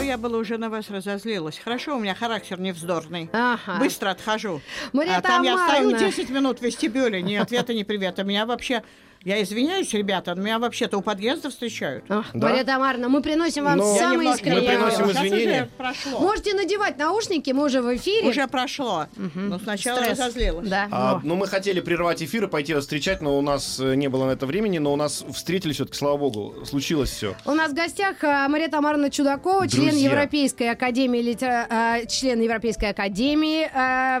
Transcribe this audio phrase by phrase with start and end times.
[0.00, 1.58] То я была уже на вас разозлилась.
[1.58, 3.28] Хорошо, у меня характер невздорный.
[3.34, 3.78] Ага.
[3.78, 4.62] Быстро отхожу.
[4.94, 5.98] Мария а там я стою Тамаровна.
[5.98, 8.24] 10 минут в вестибюле, ни ответа, ни привета.
[8.24, 8.82] Меня вообще...
[9.22, 12.04] Я извиняюсь, ребята, но меня вообще-то у подъезда встречают.
[12.08, 12.48] Ах, Да.
[12.48, 14.78] Мария Тамаровна, мы приносим вам Но- Я самые немножко Мы искренние...
[14.78, 15.68] приносим извинения.
[15.76, 16.20] прошло.
[16.20, 18.26] Можете надевать наушники, мы уже в эфире.
[18.30, 19.08] Уже прошло.
[19.34, 20.18] Но сначала Стресс.
[20.18, 20.66] разозлилась.
[20.66, 20.88] Да.
[20.90, 21.20] А, Во.
[21.22, 24.24] ну, мы хотели прервать эфир и пойти вас встречать, но у нас э, не было
[24.24, 27.34] на это времени, но у нас встретились все-таки, слава богу, случилось все.
[27.44, 30.08] У нас в гостях а, Мария Тамаровна Чудакова, член Друзья.
[30.12, 33.68] Европейской академии, литера- член Европейской академии,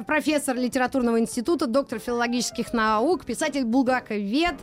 [0.04, 4.56] профессор литературного института, доктор филологических наук, писатель Булгаковед.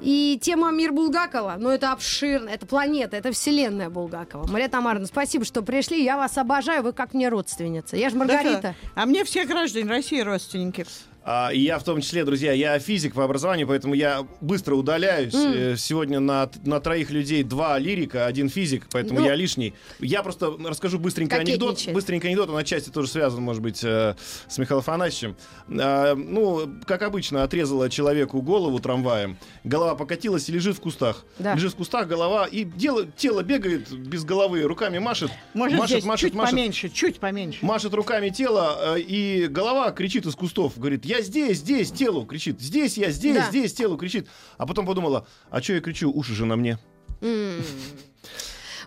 [0.00, 4.46] И тема «Мир Булгакова», ну это обширно, это планета, это вселенная Булгакова.
[4.46, 7.96] Мария Тамаровна, спасибо, что пришли, я вас обожаю, вы как мне родственница.
[7.96, 8.60] Я же Маргарита.
[8.62, 8.74] Да-да.
[8.94, 10.86] А мне все граждане России родственники.
[11.22, 15.34] А, и я в том числе, друзья, я физик по образованию, поэтому я быстро удаляюсь.
[15.34, 19.26] Э, Сегодня на, на троих людей два лирика, один физик, поэтому Ну.
[19.26, 19.74] я лишний.
[19.98, 21.86] Я просто расскажу быстренько анекдот.
[21.92, 24.14] Быстренько анекдот, он отчасти тоже связан, может быть, э,
[24.48, 25.36] с Михаилом Афанасьевичем.
[25.78, 29.36] А, ну, как обычно, отрезала человеку голову трамваем.
[29.62, 31.24] Голова покатилась и лежит в кустах.
[31.38, 31.54] Да.
[31.54, 35.30] Лежит в кустах голова, и дело, тело бегает без головы, руками машет.
[35.52, 36.52] Может, машет, здесь машет, чуть машет.
[36.54, 37.58] поменьше, чуть поменьше.
[37.64, 40.78] Машет руками тело, э, и голова кричит из кустов.
[40.78, 42.60] Говорит, я здесь, здесь, телу кричит.
[42.60, 43.48] Здесь я, здесь, Да.
[43.50, 44.28] здесь, телу кричит.
[44.58, 46.78] А потом подумала, а что я кричу, уши же на мне.
[47.20, 47.62] М.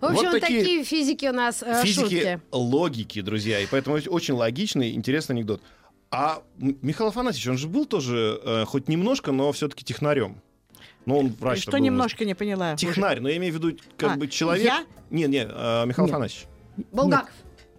[0.01, 2.41] В общем, Вот такие такие физики у нас э, Физики шутки.
[2.51, 3.59] логики, друзья.
[3.59, 5.61] И поэтому очень логичный, интересный анекдот.
[6.11, 10.41] А Михаил Афанасьевич, он же был тоже, э, хоть немножко, но все-таки технарем.
[11.05, 12.75] Ну, он врач Что немножко не поняла.
[12.75, 14.65] Технарь, но я имею в виду, как А, бы человек...
[14.65, 14.85] я?
[15.09, 16.13] Не, не, э, Михаил Нет.
[16.15, 16.47] Афанасьевич.
[16.91, 17.29] Булгаков.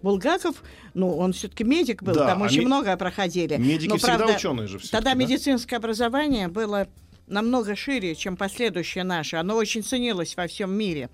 [0.01, 0.63] Булгаков,
[0.95, 3.57] ну, он все-таки медик был, Да, там а очень ме- многое проходили.
[3.57, 4.79] Медики Но, всегда правда, ученые же.
[4.79, 5.17] всё-таки, Тогда да?
[5.19, 6.87] медицинское образование было
[7.27, 9.35] намного шире, чем последующее наше.
[9.35, 11.09] Оно очень ценилось во всем мире.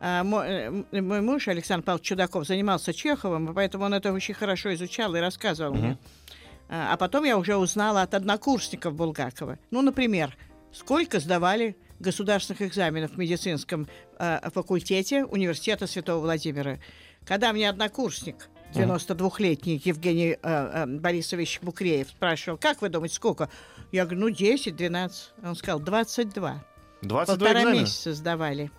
[0.00, 4.72] А, мо- э, Мой муж Александр Павлович Чудаков занимался Чеховым, поэтому он это очень хорошо
[4.74, 5.98] изучал и рассказывал мне.
[6.70, 9.58] А а потом я уже узнала от однокурсников Булгакова.
[9.70, 10.36] Ну, например,
[10.72, 16.78] сколько сдавали государственных экзаменов в медицинском э, факультете университета Святого Владимира.
[17.26, 23.48] Когда мне однокурсник, 92-летний Евгений э, э, Борисович Букреев спрашивал, как вы думаете, сколько?
[23.92, 25.12] Я говорю, ну, 10-12.
[25.44, 26.64] Он сказал, 22.
[27.02, 27.80] 22 Полтора экзамена.
[27.80, 28.70] месяца сдавали.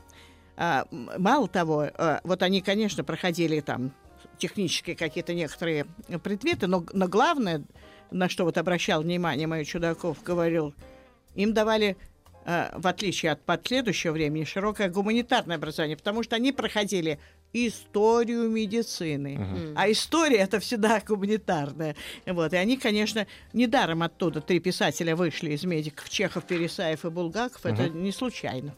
[0.57, 3.91] А, мало того, э, вот они, конечно, проходили там
[4.37, 5.85] технические какие-то некоторые
[6.23, 7.63] предметы, но, но главное,
[8.11, 10.73] на что вот обращал внимание мой Чудаков, говорил,
[11.35, 11.97] им давали,
[12.45, 17.19] э, в отличие от последующего времени, широкое гуманитарное образование, потому что они проходили
[17.53, 19.73] историю медицины.
[19.75, 21.95] А история это всегда гуманитарная.
[22.25, 22.53] Вот.
[22.53, 27.65] И они, конечно, недаром оттуда три писателя вышли из медиков Чехов, Пересаев и Булгаков.
[27.65, 28.75] Это не случайно.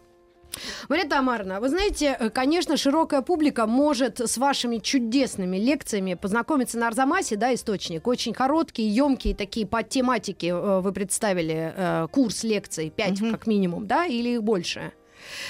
[0.90, 6.88] Мария Тамаровна, вы знаете, э, конечно, широкая публика может с вашими чудесными лекциями познакомиться на
[6.88, 8.08] Арзамасе, да, источник.
[8.08, 13.88] Очень короткие, емкие такие по тематике э, вы представили э, курс лекций, 5 как минимум,
[13.88, 14.92] да, или больше.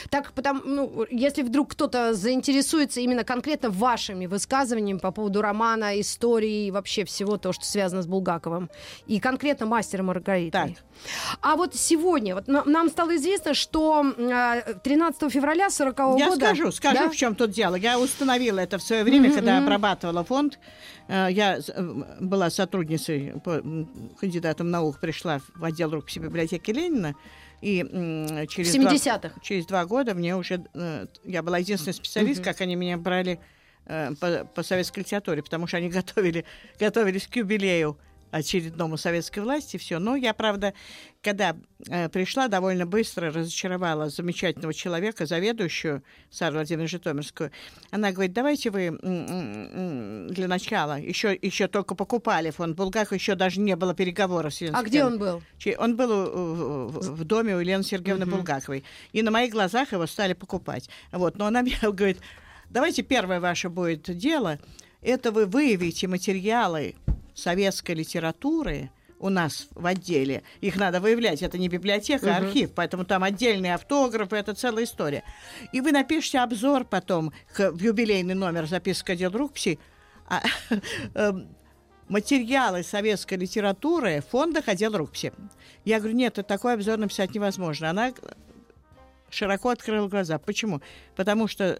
[0.10, 6.68] Так, потому, ну, если вдруг кто-то заинтересуется именно конкретно вашими высказываниями по поводу романа, истории
[6.68, 8.70] и вообще всего то, что связано с Булгаковым,
[9.08, 10.52] и конкретно мастером Маргаритой.
[10.52, 10.72] Так.
[11.42, 16.46] А вот сегодня, вот на- нам стало известно, что э, 13 февраля 40 Я года...
[16.46, 17.10] скажу, скажу, Да?
[17.10, 17.76] в чем тут дело.
[17.76, 19.64] Я установила это в свое время, Мгм, когда мгм.
[19.66, 20.60] обрабатывала фонд.
[21.08, 21.84] Э, Я э,
[22.20, 23.34] была сотрудницей,
[24.20, 27.16] кандидатом наук, пришла в отдел рукописи библиотеки Ленина.
[27.62, 29.34] И м, через, В два, 70-х.
[29.42, 30.64] через два года мне уже...
[30.74, 33.40] э, Я была единственный специалист, как они меня брали
[33.86, 36.46] э, по, по советской литературе, потому что они готовили,
[36.80, 37.98] готовились к юбилею
[38.32, 40.00] очередному советской власти, все.
[40.00, 40.74] Но я, правда,
[41.22, 41.56] когда
[41.88, 47.52] э, пришла, довольно быстро разочаровала замечательного человека, заведующую Сару Владимировну Житомирскую.
[47.92, 48.90] Она говорит, давайте вы
[50.32, 54.80] для начала, еще, еще только покупали фонд Булгакова, еще даже не было переговоров с Еленой
[54.80, 55.32] А где Сергеевной.
[55.32, 55.78] он был?
[55.78, 58.84] Он был э, в, в доме у Елены Сергеевны Булгаковой.
[59.12, 60.90] И на моих глазах его стали покупать.
[61.12, 61.38] Вот.
[61.38, 62.18] Но она мне говорит,
[62.70, 64.60] давайте первое ваше будет дело,
[65.02, 66.96] это вы выявите материалы
[67.36, 68.90] советской литературы
[69.22, 70.44] у нас в отделе.
[70.62, 71.42] Их надо выявлять.
[71.42, 72.72] Это не библиотека, а архив.
[72.74, 75.24] Поэтому там отдельные автографы, это целая история.
[75.72, 79.80] И вы напишите обзор потом к- в юбилейный номер записка дел рукописи.
[80.28, 80.42] А,
[81.14, 81.48] эм,
[82.10, 85.32] материалы советской литературы фонда отдел рукописи.
[85.86, 87.90] Я говорю, нет, такой обзор написать невозможно.
[87.90, 88.12] Она
[89.30, 90.38] широко открыла глаза.
[90.40, 90.82] Почему?
[91.16, 91.80] Потому что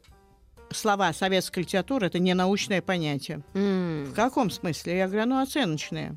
[0.72, 3.42] слова советской литературы это не научное понятие.
[3.54, 4.06] М.
[4.06, 4.98] В каком смысле?
[4.98, 6.16] Я говорю, ну оценочное.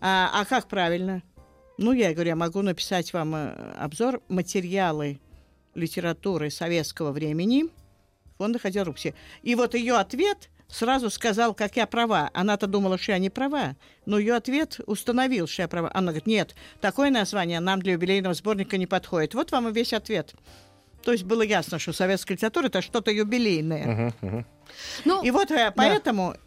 [0.00, 1.22] А, а как правильно?
[1.78, 5.20] Ну, я говорю, я могу написать вам э, обзор материалы
[5.74, 7.70] литературы советского времени
[8.42, 9.14] фонда отдел рукописи.
[9.42, 12.28] И вот ее ответ сразу сказал, как я права.
[12.34, 13.76] Она-то думала, что я не права.
[14.04, 15.88] Но ее ответ установил, что я права.
[15.94, 19.34] Она говорит, нет, такое название нам для юбилейного сборника не подходит.
[19.34, 20.34] Вот вам и весь ответ.
[21.04, 23.86] То есть было ясно, что советская литература это что-то юбилейное.
[23.86, 24.46] Мгм, мгм.
[25.04, 26.38] Ну, И вот э, поэтому мне,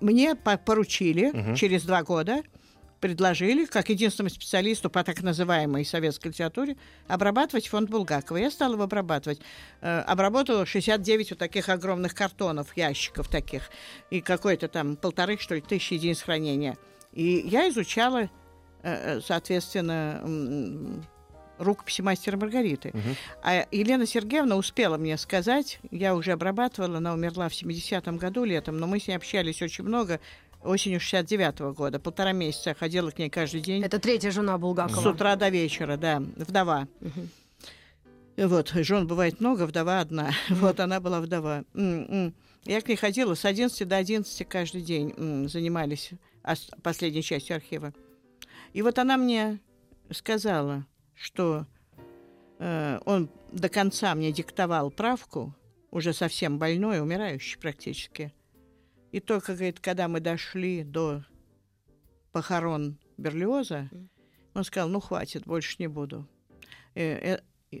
[0.00, 2.42] мне по- поручили через два года,
[3.00, 6.76] предложили, как единственному специалисту по так называемой советской литературе,
[7.06, 8.38] обрабатывать фонд Булгакова.
[8.38, 9.40] Я стала его обрабатывать.
[9.82, 13.68] Э, обработала 69 вот таких огромных картонов, ящиков таких,
[14.10, 16.78] и какой-то там полторы, что ли, тысячи единиц хранения.
[17.12, 18.28] И я изучала, э,
[18.82, 20.22] э, соответственно,
[21.58, 22.92] рукописи мастера Маргариты.
[23.42, 28.78] А Елена Сергеевна успела мне сказать, я уже обрабатывала, она умерла в 70-м году летом,
[28.78, 30.20] но мы с ней общались очень много,
[30.62, 31.98] осенью 69-го года.
[31.98, 33.82] Полтора месяца я ходила к ней каждый день.
[33.82, 35.00] это третья жена Булгакова.
[35.00, 36.88] С утра до вечера, да, вдова.
[38.36, 40.30] И Вот, жен бывает много, вдова одна.
[40.48, 41.64] Вот она была вдова.
[41.74, 42.34] М, м.
[42.64, 45.48] Я к ней ходила с 11 до 11 каждый день.
[45.48, 46.10] Занимались
[46.42, 47.92] ос- последней частью архива.
[48.72, 49.60] И вот она мне
[50.10, 50.84] сказала,
[51.14, 51.66] что
[52.58, 55.54] э, он до конца мне диктовал правку,
[55.90, 58.34] уже совсем больной, умирающий практически.
[59.12, 61.24] И только, говорит, когда мы дошли до
[62.32, 63.88] похорон Берлиоза,
[64.54, 66.28] он сказал, ну хватит, больше не буду.
[66.96, 67.38] Э,
[67.70, 67.80] э,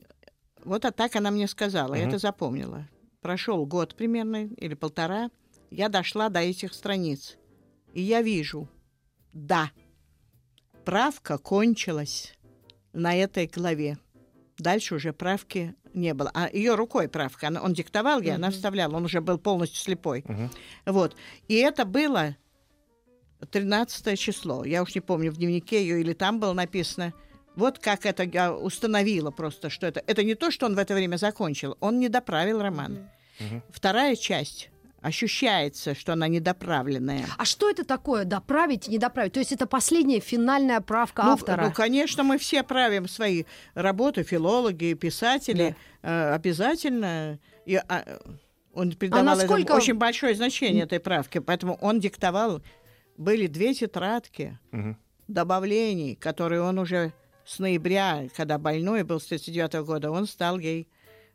[0.64, 2.10] вот а так она мне сказала, я Мгм.
[2.10, 2.88] это запомнила.
[3.20, 5.30] Прошел год примерно, или полтора,
[5.70, 7.36] я дошла до этих страниц.
[7.94, 8.68] И я вижу,
[9.32, 9.72] да,
[10.84, 12.34] правка кончилась
[12.94, 13.98] на этой главе.
[14.58, 16.30] Дальше уже правки не было.
[16.32, 17.48] А ее рукой правка.
[17.48, 18.96] Она, он диктовал ей, она вставляла.
[18.96, 20.24] Он уже был полностью слепой.
[20.86, 21.16] Вот.
[21.48, 22.36] И это было
[23.50, 24.64] 13 число.
[24.64, 27.12] Я уж не помню, в дневнике ее или там было написано.
[27.56, 30.02] Вот как это я установила просто, что это...
[30.06, 31.76] Это не то, что он в это время закончил.
[31.80, 33.10] Он не доправил роман.
[33.70, 34.70] Вторая часть
[35.04, 37.26] ощущается, что она недоправленная.
[37.36, 39.34] А что это такое доправить и не доправить?
[39.34, 41.66] То есть это последняя финальная правка Ну, автора.
[41.66, 47.38] ну, конечно, мы все правим свои работы, филологи, писатели, э, обязательно.
[47.66, 48.18] И, а,
[48.72, 52.62] он придавал этому насколько- очень большое значение этой правке, поэтому он диктовал.
[53.18, 54.96] Были две тетрадки Мгм.
[55.28, 57.12] добавлений, которые он уже
[57.44, 60.88] с ноября, когда больной был с 39 года, он стал ей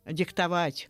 [0.05, 0.89] диктовать.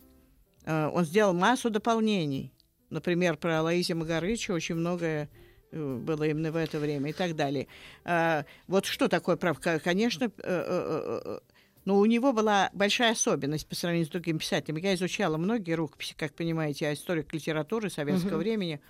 [0.64, 2.52] Э, Он сделал массу дополнений.
[2.90, 5.30] Например, про Лаизия Магарыча очень многое
[5.70, 7.68] э, было именно в это время и так далее.
[8.04, 9.78] А, Вот что такое правка?
[9.78, 11.38] Конечно, э, э,
[11.84, 14.80] но у него была большая особенность по сравнению с другими писателями.
[14.80, 18.80] Я изучала многие рукописи, как понимаете, я историк литературы советского времени,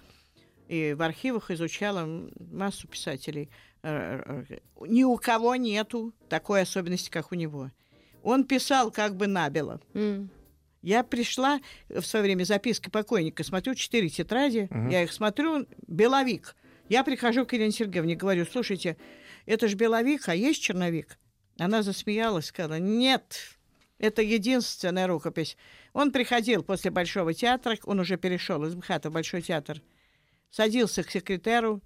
[0.66, 3.50] и в архивах изучала массу писателей.
[3.82, 7.70] Ни у кого нету такой особенности, как у него.
[8.22, 9.80] Он писал как бы набело.
[9.94, 10.30] М.
[10.82, 16.56] Я пришла в свое время записки покойника, смотрю четыре тетради, я их смотрю, беловик.
[16.88, 18.96] Я прихожу к Елене Сергеевне, говорю, слушайте,
[19.46, 21.18] это же беловик, а есть черновик?
[21.58, 23.58] Она засмеялась, сказала, нет,
[23.98, 25.56] это единственная рукопись.
[25.92, 29.82] Он приходил после Большого театра, он уже перешел из МХАТа в Большой театр,
[30.50, 31.82] садился к секретеру,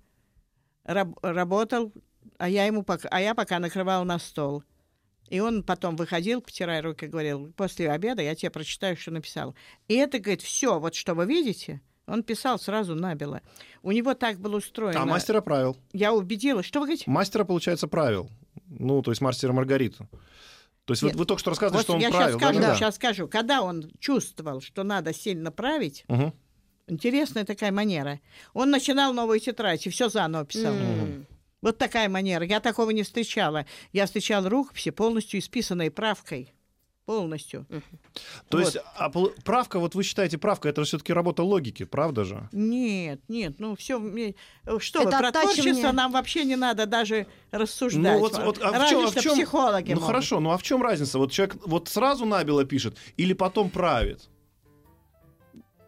[0.84, 1.92] раб- работал,
[2.38, 4.62] а я, ему пока, а я пока накрывал на стол.
[5.28, 9.54] И он потом выходил, потирая руки, говорил, после обеда я тебе прочитаю, что написал.
[9.88, 13.40] И это, говорит, все, вот что вы видите, он писал сразу набело.
[13.82, 15.02] У него так было устроено.
[15.02, 15.76] А мастера правил.
[15.92, 16.66] Я убедилась.
[16.66, 17.10] Что вы говорите?
[17.10, 18.28] Мастера, получается, правил.
[18.66, 20.08] Ну, то есть мастера Маргариту.
[20.84, 21.12] То есть Нет.
[21.14, 22.26] вот вы только что рассказывали, Вот что он я правил.
[22.38, 22.76] сейчас скажу, да-да-да.
[22.76, 23.28] сейчас скажу.
[23.28, 26.34] Когда он чувствовал, что надо сильно править, Мгм.
[26.86, 28.20] интересная такая манера.
[28.52, 30.74] Он начинал новую тетрадь и все заново писал.
[30.74, 31.26] М.
[31.64, 32.44] Вот такая манера.
[32.44, 33.64] Я такого не встречала.
[33.92, 36.52] Я встречала рукописи, полностью исписанные правкой.
[37.06, 37.66] Полностью.
[38.48, 38.66] То Вот.
[38.66, 39.10] есть а
[39.44, 42.48] правка, вот вы считаете, правка, это все-таки работа логики, правда же?
[42.52, 43.98] Нет, нет, ну все,
[44.78, 48.02] что Это вы, про творчество нам вообще не надо даже рассуждать.
[48.14, 50.06] Ну вот, вот, а в Разве чем, а в что чем- психологи Ну могут.
[50.06, 51.18] хорошо, ну а в чем разница?
[51.18, 54.28] Вот человек вот сразу набело пишет или потом правит?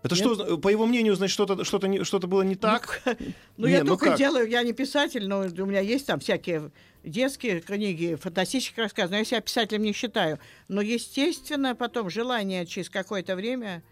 [0.07, 0.25] Это Нет.
[0.25, 3.03] что, по его мнению, значит, что-то что-то не- что-то было не так?
[3.57, 4.19] Ну, я ну только как?
[4.19, 6.71] делаю, я не писатель, но у меня есть там всякие
[7.03, 10.39] детские книги, фантастические рассказы, но я себя писателем не считаю.
[10.69, 13.83] Но, естественно, потом желание через какое-то время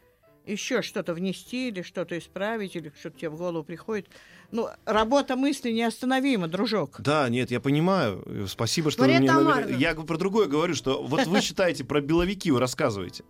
[0.47, 4.09] еще что-то внести или что-то исправить, или что-то тебе в голову приходит.
[4.51, 6.97] Ну, работа мысли неостановима, дружок.
[6.99, 8.47] Да, нет, я понимаю.
[8.49, 9.77] Спасибо, что Мария вы мне...
[9.79, 13.25] Я про другое говорю, что вот вы считаете про беловики, вы рассказываете.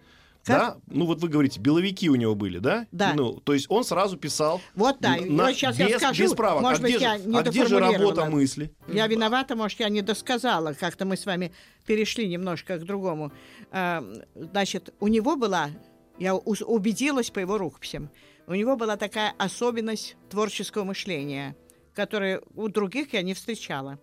[0.44, 0.58] Как?
[0.58, 0.76] Да?
[0.86, 2.86] Ну вот вы говорите, беловики у него были, да?
[2.92, 3.14] Да.
[3.14, 6.32] Ну, то есть он сразу писал Вот да, на- вот сейчас без, я скажу, без
[6.34, 6.62] правок.
[6.62, 8.74] может а быть, где, я же, не а где же работа мысли?
[8.88, 10.74] Я виновата, может, я не досказала.
[10.74, 11.52] Как-то мы с вами
[11.86, 13.32] перешли немножко к другому.
[13.70, 15.70] А, Значит, у него была,
[16.18, 18.10] я убедилась по его рукописям,
[18.46, 21.56] у него была такая особенность творческого мышления,
[21.94, 23.98] которую у других я не встречала.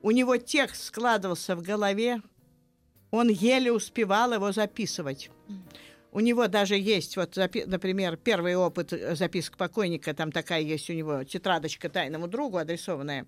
[0.00, 2.22] У него текст складывался в голове,
[3.14, 5.30] он еле успевал его записывать.
[6.12, 10.92] У него даже есть, вот, например, первый опыт э, записок покойника, там такая есть у
[10.92, 13.26] него тетрадочка тайному другу адресованная.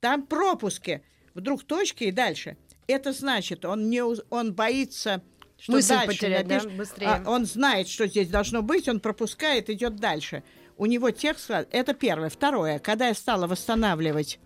[0.00, 1.02] Там пропуски,
[1.34, 2.56] вдруг точки и дальше.
[2.88, 5.22] Это значит, он, не, он боится,
[5.56, 6.76] что Мысль дальше потерять, да, напишет.
[6.76, 7.06] быстрее.
[7.08, 10.42] А, он знает, что здесь должно быть, он пропускает, идет дальше.
[10.76, 12.28] У него текст, склад- это первое.
[12.28, 14.40] Второе, когда я стала восстанавливать,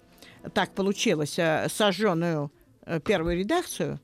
[0.52, 2.52] так получилось, э, сожженную
[2.84, 4.00] э, первую редакцию,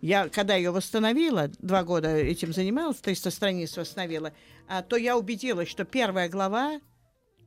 [0.00, 4.32] я, когда ее восстановила, два года этим занималась, 300 страниц восстановила,
[4.68, 6.80] а, то я убедилась, что первая глава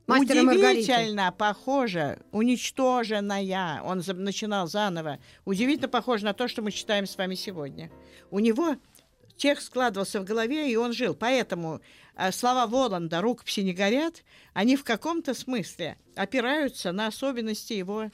[0.06, 0.92] Мастер и Маргарита.
[0.92, 7.16] удивительно похожа, уничтоженная, он за- начинал заново, удивительно похожа на то, что мы читаем с
[7.16, 7.90] вами сегодня.
[8.30, 8.76] У него
[9.36, 11.14] текст складывался в голове, и он жил.
[11.14, 11.80] Поэтому
[12.16, 18.10] э, слова Воланда «рукописи не горят», они в каком-то смысле опираются на особенности его э,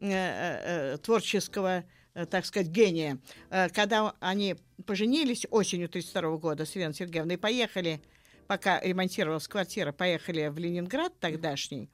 [0.00, 3.18] э, э, творческого, так сказать, гения.
[3.50, 8.00] Э, Когда они поженились осенью 1932 года с Еленой Сергеевной и поехали,
[8.46, 11.88] пока ремонтировалась квартира, поехали в Ленинград тогдашний.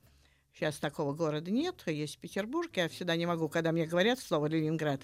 [0.55, 2.71] Сейчас такого города нет, есть Петербург.
[2.77, 5.03] Я всегда не могу, когда мне говорят слово «Ленинград».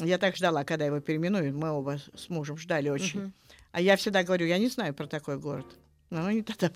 [0.00, 1.54] Я так ждала, когда его переименуют.
[1.54, 3.32] Мы оба с мужем ждали очень.
[3.72, 5.66] А я всегда говорю, я не знаю про такой город.
[6.10, 6.70] Но они тогда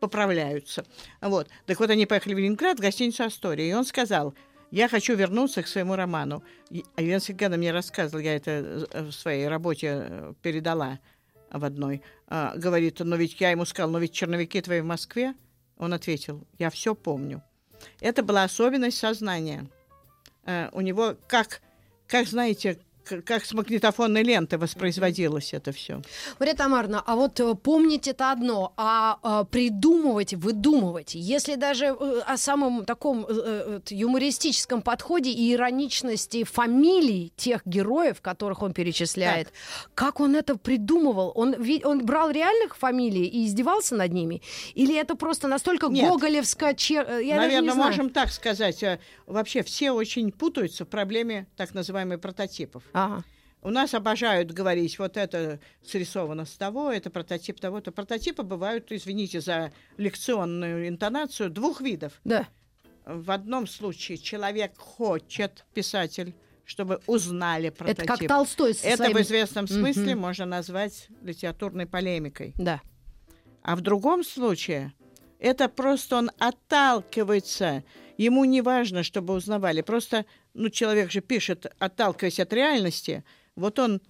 [0.00, 0.84] поправляются.
[1.20, 1.48] Вот.
[1.66, 3.70] Так вот, они поехали в Ленинград, в гостиницу «Астория».
[3.70, 4.34] И он сказал,
[4.74, 6.42] я хочу вернуться к своему роману.
[6.96, 10.98] А Елена Сергеевна мне рассказывала, я это э, в своей работе э, передала
[11.50, 12.02] в одной.
[12.26, 15.34] А, говорит, но ведь я ему сказал, но ведь черновики твои в Москве.
[15.76, 17.40] Он ответил, я все помню.
[18.00, 19.70] Это была особенность сознания.
[20.44, 21.62] Э, у него как,
[22.08, 26.02] как знаете, как с магнитофонной ленты воспроизводилось это все.
[26.38, 32.20] Мария Тамаровна, а вот э, помнить это одно, а э, придумывать, выдумывать, если даже э,
[32.26, 39.52] о самом таком э, юмористическом подходе и ироничности фамилий тех героев, которых он перечисляет,
[39.94, 41.32] как он это придумывал?
[41.34, 44.42] Он, он брал реальных фамилий и издевался над ними?
[44.74, 46.08] Или это просто настолько Нет.
[46.08, 46.74] гоголевское...
[46.74, 48.82] чер- Я Наверное, можем так сказать.
[49.26, 52.82] Вообще все очень путаются в проблеме так называемых прототипов.
[52.94, 53.22] Ага.
[53.60, 57.92] У нас обожают говорить, вот это срисовано с того, это прототип того-то.
[57.92, 62.20] Прототипы бывают, извините за лекционную интонацию, двух видов.
[62.24, 62.46] Да.
[63.06, 66.34] В одном случае человек хочет, писатель,
[66.66, 68.04] чтобы узнали прототип.
[68.04, 69.16] Это как Толстой со Это своим...
[69.16, 70.20] в известном смысле Мгм.
[70.20, 72.54] можно назвать литературной полемикой.
[72.56, 72.80] Да.
[73.62, 74.92] А в другом случае
[75.38, 77.82] это просто он отталкивается.
[78.18, 79.82] Ему не важно, чтобы узнавали.
[79.82, 83.24] Просто, ну, человек же пишет, отталкиваясь от реальности.
[83.56, 84.00] Вот он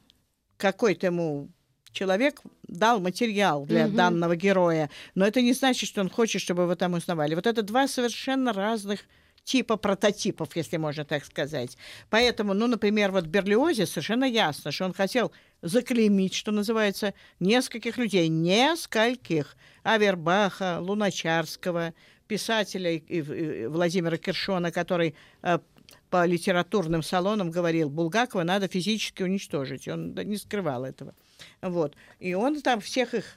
[0.56, 1.48] какой-то ему
[1.92, 3.96] человек дал материал для Мгм.
[3.96, 4.90] данного героя.
[5.14, 7.34] Но это не значит, что он хочет, чтобы его там узнавали.
[7.34, 9.00] Вот это два совершенно разных
[9.44, 11.76] типа прототипов, если можно так сказать.
[12.10, 18.28] Поэтому, ну, например, вот Берлиозе совершенно ясно, что он хотел заклеймить, что называется, нескольких людей,
[18.28, 19.56] нескольких.
[19.82, 21.92] Авербаха, Луначарского,
[22.26, 25.58] писателя и- и- Владимира Киршона, который э,
[26.10, 29.88] по литературным салонам говорил, Булгакова надо физически уничтожить.
[29.88, 31.14] Он не скрывал этого.
[31.62, 31.94] Вот.
[32.20, 33.36] И он там всех их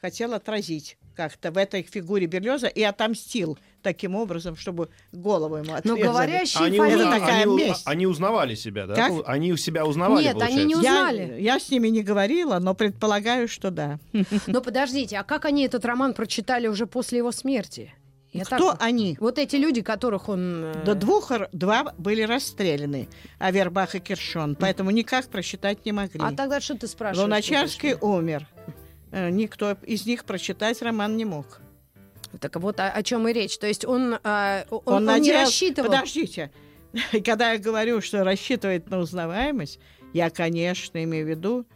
[0.00, 5.74] хотел отразить как-то в этой фигуре Берлиоза и отомстил таким образом, чтобы голову ему Но
[5.76, 6.02] отрезали.
[6.02, 7.00] говорящие Они, фамилии...
[7.00, 7.82] Это такая они, месть.
[7.84, 8.94] они узнавали себя, да?
[8.94, 9.12] Как?
[9.26, 11.00] Они у себя узнавали, Нет, они не получается?
[11.02, 11.18] узнали.
[11.32, 13.98] Я, я с ними не говорила, но предполагаю, что да.
[14.46, 17.92] Но подождите, а как они этот роман прочитали уже после его смерти?
[18.32, 19.16] Я так- Кто они?
[19.20, 20.64] Вот эти люди, которых он...
[20.64, 23.08] э, До двух, два были расстреляны,
[23.38, 26.20] Авербах и Киршон, поэтому никак просчитать не могли.
[26.22, 27.22] А тогда что ты спрашиваешь?
[27.24, 28.46] Луначарский умер.
[29.10, 31.60] Э, Никто из них прочитать роман не мог.
[32.38, 33.58] Так вот о, о чем и речь.
[33.58, 35.90] То есть он, э, он, он не надеял- рассчитывал...
[35.90, 36.52] Подождите.
[37.24, 39.80] Когда я говорю, что рассчитывает на узнаваемость,
[40.12, 41.66] я, конечно, имею в виду,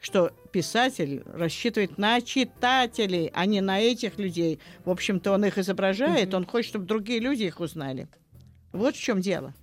[0.00, 4.60] что писатель рассчитывает на читателей, а не на этих людей.
[4.84, 8.08] В общем-то, он их изображает, он хочет, чтобы другие люди их узнали.
[8.72, 9.54] Вот в чем дело.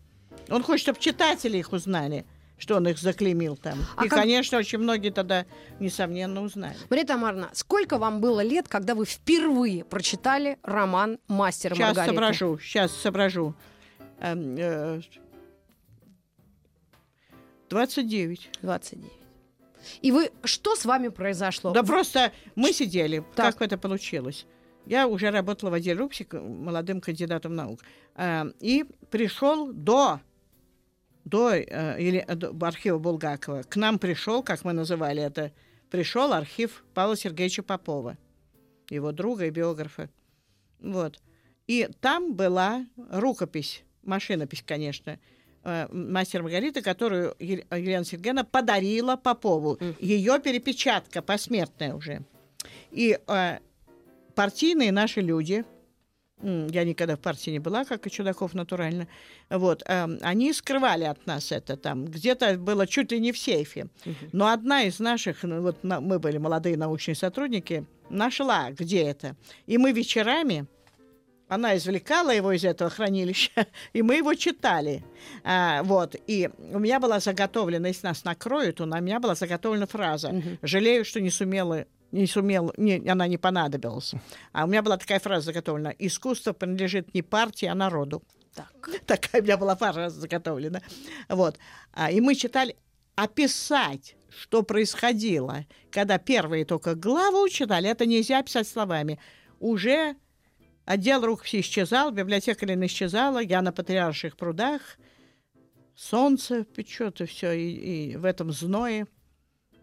[0.49, 2.25] Он хочет, чтобы читатели их узнали.
[2.57, 3.79] что он их заклеймил там.
[3.97, 5.45] А и, как- конечно, очень многие тогда,
[5.81, 6.77] несомненно, узнали.
[6.89, 12.13] Мария Тамаровна, сколько вам было лет, когда вы впервые прочитали роман «Мастер и Сейчас Маргарита»?
[12.13, 13.55] соображу, сейчас соображу.
[14.21, 15.01] Эм, э,
[17.69, 18.49] 29.
[18.61, 19.11] 29.
[20.01, 21.71] И вы, что с вами произошло?
[21.71, 23.53] Да просто мы сидели, Так.
[23.57, 24.45] как это получилось.
[24.85, 27.81] Я уже работала в отделе РУПСИК молодым кандидатом наук.
[28.15, 30.19] Э, И пришел до,
[31.23, 33.63] до, э, или, э, до архива Булгакова.
[33.63, 35.51] К нам пришел, как мы называли это,
[35.89, 38.17] пришел архив Павла Сергеевича Попова,
[38.89, 40.09] его друга и биографа.
[40.79, 41.19] Вот.
[41.67, 45.19] И там была рукопись, машинопись, конечно,
[45.91, 49.77] мастер Маргарита, которую Ел- Елена Сергеевна подарила Попову.
[49.99, 52.23] Ее перепечатка посмертная уже.
[52.91, 53.57] И э,
[54.35, 55.65] партийные наши люди,
[56.43, 59.07] я никогда в партии не была, как и Чудаков натурально,
[59.49, 63.87] вот, эм, они скрывали от нас это там, где-то было чуть ли не в сейфе.
[64.33, 69.35] Но одна из наших, ну, вот на- мы были молодые научные сотрудники, нашла, где это.
[69.65, 70.65] И мы вечерами,
[71.55, 75.03] она извлекала его из этого хранилища, и мы его читали.
[75.43, 76.15] А, вот.
[76.27, 81.21] И у меня была заготовлена, если нас накроют, у меня была заготовлена фраза «Жалею, что
[81.21, 84.13] не сумела не сумел, не, она не понадобилась.
[84.53, 85.93] А у меня была такая фраза заготовлена.
[85.99, 88.23] Искусство принадлежит не партии, а народу.
[88.53, 88.89] Так.
[89.05, 90.81] Такая у меня была фраза заготовлена.
[91.27, 91.57] Вот.
[91.91, 92.77] А, и мы читали
[93.15, 99.19] описать, что происходило, когда первые только главы читали, это нельзя описать словами.
[99.59, 100.15] Уже
[100.85, 104.81] отдел рукописи исчезал, библиотека Ленина исчезала, я на Патриарших прудах,
[105.95, 109.07] солнце печет, и все, и, и в этом зное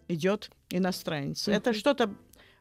[0.09, 1.49] идет иностранец.
[1.49, 2.15] Это что-то,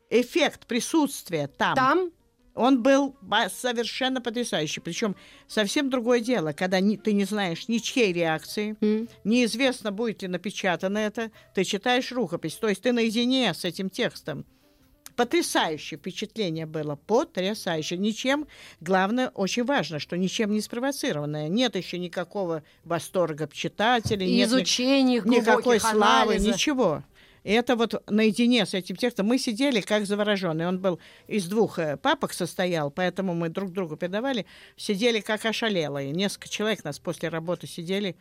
[0.10, 1.76] эффект присутствия там.
[1.76, 2.12] Там
[2.54, 3.16] Он был
[3.50, 4.82] совершенно потрясающий.
[4.82, 5.16] Причем
[5.48, 9.08] совсем другое дело, когда ни- ты не знаешь ничьей реакции, М.
[9.24, 14.46] неизвестно, будет ли напечатано это, ты читаешь рукопись, то есть ты наедине с этим текстом.
[15.16, 17.98] Потрясающее впечатление было, потрясающе.
[17.98, 18.48] Ничем,
[18.80, 21.48] главное, очень важно, что ничем не спровоцированное.
[21.48, 24.50] Нет еще никакого восторга читателей, и нет
[25.26, 26.50] ни- никакой славы, анализа.
[26.50, 27.04] ничего.
[27.44, 30.68] И это вот наедине с этим текстом мы сидели как завороженные.
[30.68, 34.46] Он был из двух э, папок состоял, поэтому мы друг другу передавали.
[34.78, 36.12] Сидели как ошалелые.
[36.12, 38.16] Несколько человек нас после работы сидели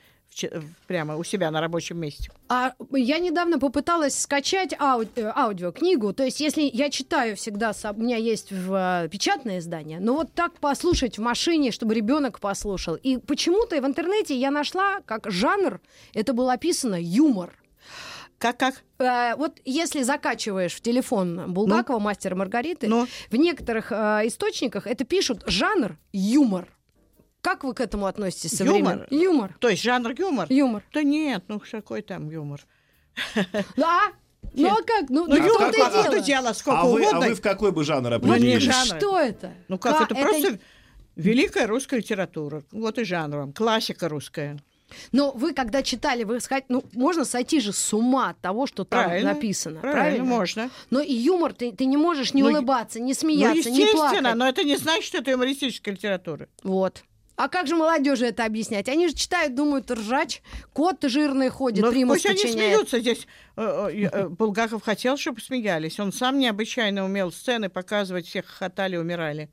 [0.87, 2.31] прямо у себя на рабочем месте.
[2.49, 6.13] А я недавно попыталась скачать ау- э, аудиокнигу.
[6.13, 10.33] То есть, если я читаю всегда, у меня есть в, э, печатное издание, но вот
[10.35, 12.95] так послушать в машине, чтобы ребенок послушал.
[12.95, 15.81] И почему-то в интернете я нашла, как жанр,
[16.15, 17.53] это было описано юмор.
[18.39, 18.83] Как-как?
[18.99, 23.07] Э, вот если закачиваешь в телефон Булгакова, мастера Маргариты, Ну?
[23.31, 26.69] в некоторых э, источниках это пишут жанр юмор.
[27.41, 29.07] Как вы к этому относитесь современно?
[29.09, 29.09] Юмор?
[29.11, 29.57] Юмор.
[29.61, 30.47] То есть жанр юмор?
[30.51, 30.83] Юмор.
[30.93, 32.61] Да нет, ну какой там юмор?
[33.77, 34.13] Да.
[34.55, 35.09] Ну а как?
[35.11, 36.21] Ну, Ну, том-то и какое дело.
[36.21, 37.29] дело, сколько А вы, а угодно.
[37.29, 38.59] вы в какой бы жанр Ну, не определили?
[38.59, 38.99] жанр.
[38.99, 39.53] Что это?
[39.69, 40.59] Ну как, Ка- это просто
[41.17, 42.63] великая русская литература.
[42.73, 43.53] Вот и жанр вам.
[43.53, 44.59] Классика русская.
[45.13, 48.83] Но вы, когда читали, вы сказать, ну, можно сойти же с ума от того, что
[48.85, 49.79] там Правильно, написано.
[49.81, 50.25] Правильно, Правильно?
[50.25, 50.71] можно.
[50.91, 54.11] Но и юмор, ты, ты не можешь не Ну, улыбаться, не Ну, смеяться, не естественно,
[54.11, 54.35] плакать.
[54.37, 56.49] но это не значит, что это юмористическая литература.
[56.65, 57.05] Вот.
[57.41, 58.87] А как же молодежи это объяснять?
[58.91, 60.43] Они же читают, думают, ржач,
[60.75, 62.75] кот жирный ходит, Ну, примус пусть они сочиняет.
[62.75, 63.27] смеются здесь.
[63.57, 65.99] Э, э, э, Булгаков хотел, чтобы смеялись.
[65.99, 69.49] Он сам необычайно умел сцены показывать, всех хохотали, умирали.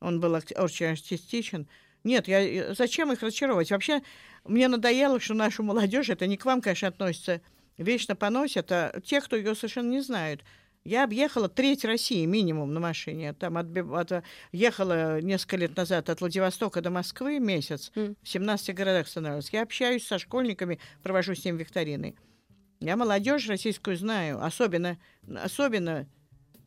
[0.00, 1.68] Он был очень артистичен.
[2.02, 3.70] Нет, я, зачем их разочаровывать?
[3.70, 4.02] Вообще,
[4.44, 7.42] мне надоело, что нашу молодежь, это не к вам, конечно, относится,
[7.78, 10.42] вечно поносят, а те, кто ее совершенно не знают.
[10.84, 13.34] Я объехала треть России минимум на машине.
[13.34, 17.92] Там отби- от- ехала несколько лет назад от Владивостока до Москвы месяц.
[17.94, 18.16] М.
[18.22, 19.50] В 17 городах становилась.
[19.50, 22.14] Я общаюсь со школьниками, провожу с ними викторины.
[22.80, 24.42] Я молодежь российскую знаю.
[24.42, 24.98] Особенно,
[25.44, 26.08] особенно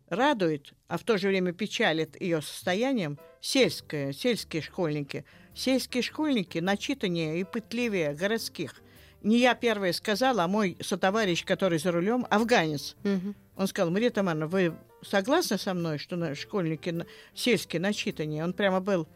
[0.09, 5.25] радует, а в то же время печалит ее состоянием сельское, сельские школьники.
[5.55, 8.82] Сельские школьники начитаннее и пытливее городских.
[9.23, 12.95] Не я первая сказала, а мой сотоварищ, который за рулем, афганец.
[13.03, 13.35] Мгм.
[13.55, 18.43] Он сказал, Мария Тамановна, вы согласны со мной, что школьники сельские начитаннее?
[18.43, 19.07] Он прямо был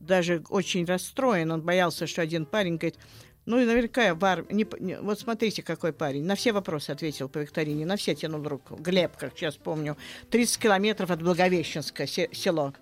[0.00, 1.50] даже очень расстроен.
[1.50, 2.96] Он боялся, что один парень говорит,
[3.44, 4.52] ну и наверняка я в армии...
[4.52, 6.24] не не- вот смотрите, какой парень.
[6.24, 8.76] На все вопросы ответил по викторине, на все тянул руку.
[8.76, 9.96] Глеб, как сейчас помню,
[10.30, 12.72] 30 километров от Благовещенска се- село.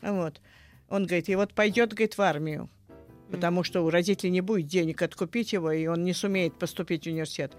[0.00, 0.40] Вот.
[0.88, 2.68] Он говорит, и вот пойдет, говорит, в армию,
[3.32, 7.06] потому что у родителей не будет денег откупить его, и он не сумеет поступить в
[7.08, 7.52] университет.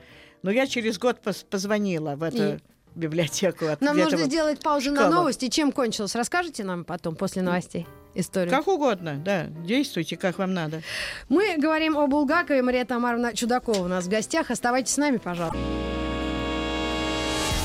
[0.43, 2.59] Но я через год пос- позвонила в это
[2.95, 3.65] в библиотеку.
[3.65, 5.15] От Нам нужно сделать паузу на шкафа.
[5.15, 5.49] новости.
[5.49, 6.15] Чем кончилось?
[6.15, 8.51] Расскажите нам потом, после новостей, историю.
[8.51, 9.47] Как угодно, да.
[9.47, 10.81] Действуйте, как вам надо.
[11.27, 12.61] Мы говорим о Булгакове.
[12.61, 14.51] Мария Тамаровна Чудакова у нас в гостях.
[14.51, 15.57] Оставайтесь с нами, пожалуйста.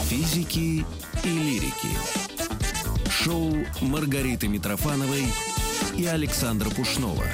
[0.08, 0.84] Физики
[1.24, 1.88] и лирики.
[3.10, 5.24] Шоу Маргариты Митрофановой
[5.96, 7.24] и Александра Пушнова.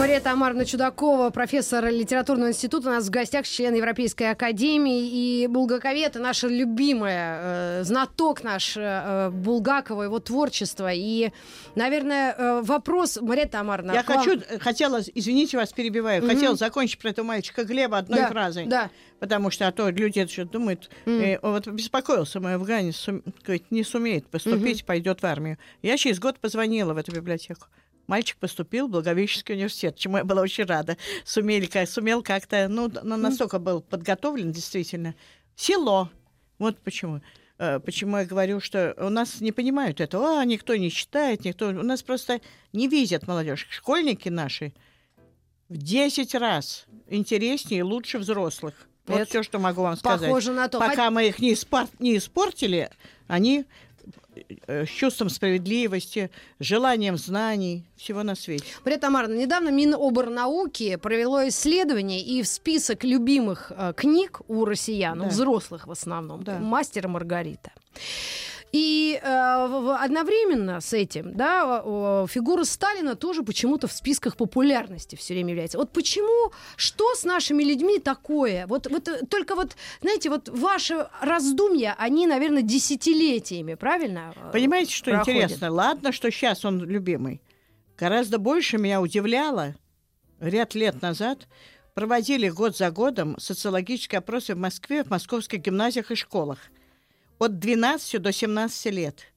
[0.00, 5.42] Мария Тамаровна Чудакова, профессор литературного института, у нас в гостях член Европейской академии.
[5.42, 10.90] И Булгаковед, наша любимая, э, знаток наш э, Булгакова, его творчества.
[10.90, 11.32] И,
[11.74, 13.92] наверное, э, вопрос, Мария Тамаровна...
[13.92, 16.30] Я к вам- хочу, э, хотела, извините, вас перебиваю, Мгм.
[16.34, 18.64] хотела закончить про этого мальчика Глеба одной Да, фразой.
[18.66, 18.88] Да.
[19.18, 21.20] Потому что, а то люди что думают, Мгм.
[21.20, 23.22] э, вот беспокоился мой афганец, сум-
[23.68, 25.58] не сумеет поступить, пойдет в армию.
[25.82, 27.66] Я через год позвонила в эту библиотеку.
[28.10, 30.96] Мальчик поступил в Благовещенский университет, чему я была очень рада.
[31.24, 35.14] Сумели, сумел как-то, ну, ну, настолько был подготовлен, действительно.
[35.54, 36.10] Село.
[36.58, 37.20] Вот почему.
[37.58, 40.40] Э, Почему я говорю, что у нас не понимают этого.
[40.40, 41.68] А, никто не читает, никто...
[41.68, 42.40] У нас просто
[42.72, 43.68] не видят молодежь.
[43.70, 44.72] Школьники наши
[45.68, 48.74] в 10 раз интереснее и лучше взрослых.
[49.06, 50.26] Вот Это все, что могу вам сказать.
[50.28, 50.80] Похоже на то.
[50.80, 52.90] Пока мы их не, испор- не испортили,
[53.28, 53.66] они
[54.66, 58.64] с чувством справедливости, желанием знаний, всего на свете.
[58.84, 65.24] Мария Тамаровна, недавно Миноборнауки провело исследование, и в список любимых э, книг у россиян, у
[65.24, 65.28] Да.
[65.30, 66.58] взрослых в основном, Да.
[66.58, 67.72] «Мастер Маргарита».
[68.72, 71.82] И э, одновременно с этим, да,
[72.28, 75.78] фигура Сталина тоже почему-то в списках популярности все время является.
[75.78, 78.68] Вот почему, что с нашими людьми такое?
[78.68, 84.34] Вот, вот э, только вот, знаете, вот ваши раздумья, они, наверное, десятилетиями, правильно?
[84.36, 85.44] э, Понимаете, что проходят?
[85.44, 85.72] интересно?
[85.72, 87.42] Ладно, что сейчас он любимый.
[87.98, 89.74] Гораздо больше меня удивляло
[90.38, 91.48] ряд лет назад
[91.94, 96.58] проводили год за годом социологические опросы в Москве, в московских гимназиях и школах
[97.40, 99.32] от 12 до 17 лет.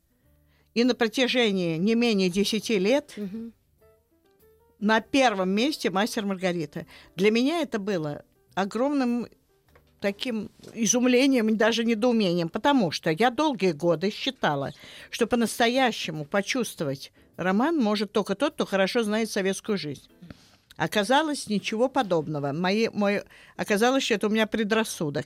[0.75, 3.53] И на протяжении не менее 10 лет Мгм.
[4.79, 6.85] на первом месте мастер Маргарита.
[7.15, 8.23] Для меня это было
[8.55, 9.27] огромным
[10.01, 14.73] таким изумлением и даже недоумением, потому что я долгие годы считала,
[15.09, 20.09] что по-настоящему почувствовать роман может только тот, кто хорошо знает советскую жизнь.
[20.75, 22.51] Оказалось, ничего подобного.
[22.51, 23.21] Мои, мой,
[23.55, 25.25] оказалось, что это у меня предрассудок.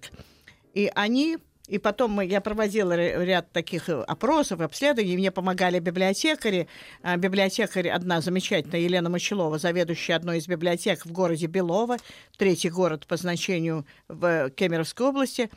[0.75, 5.79] И они и потом мы, я проводила ря- ряд таких э, опросов, обследований, мне помогали
[5.79, 6.67] библиотекари.
[7.03, 11.97] А, Библиотекарь одна замечательная, Елена Мочелова, заведующая одной из библиотек в городе Белово,
[12.37, 15.49] третий город по значению в Кемеровской области.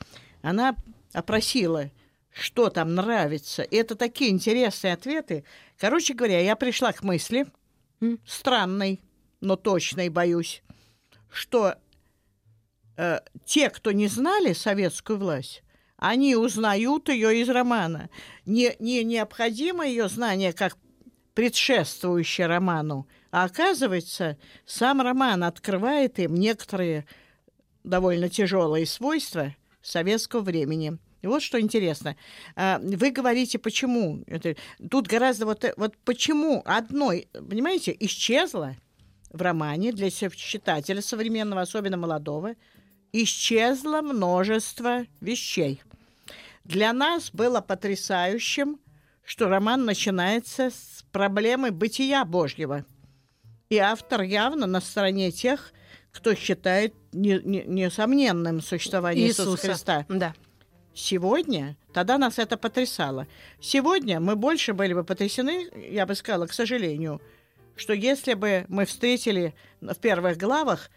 [0.42, 0.74] Она
[1.12, 1.90] опросила,
[2.32, 3.62] что там нравится.
[3.62, 5.44] И это такие интересные ответы.
[5.78, 7.46] Короче говоря, я пришла к мысли,
[8.26, 9.00] странной,
[9.40, 10.62] но точной, боюсь,
[11.30, 11.76] что
[12.96, 15.62] э, те, кто не знали советскую власть,
[16.00, 18.08] они узнают ее из романа.
[18.46, 20.76] Не, не необходимо ее знание как
[21.34, 27.06] предшествующее роману, а оказывается, сам роман открывает им некоторые
[27.84, 30.98] довольно тяжелые свойства советского времени.
[31.20, 32.16] И вот что интересно.
[32.56, 34.24] А, Вы говорите, почему?
[34.90, 38.74] Тут гораздо вот, вот почему одной, понимаете, исчезла
[39.30, 42.54] в романе для читателя современного, особенно молодого,
[43.12, 45.82] исчезло множество вещей.
[46.70, 48.78] Для нас было потрясающим,
[49.24, 52.84] что роман начинается с проблемы бытия Божьего.
[53.70, 55.72] И автор явно на стороне тех,
[56.12, 60.06] кто считает не- не- несомненным существование Иисуса, Христа.
[60.08, 60.32] Да.
[60.94, 63.26] Сегодня, тогда нас это потрясало.
[63.60, 67.20] Сегодня мы больше были бы потрясены, я бы сказала, к сожалению,
[67.74, 70.88] что если бы мы встретили в первых главах,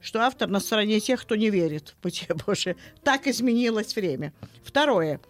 [0.00, 2.76] что автор на стороне тех, кто не верит в бытие Божие.
[3.02, 4.32] Так изменилось время.
[4.62, 5.20] Второе.